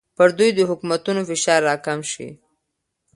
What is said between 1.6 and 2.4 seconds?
راکم شي.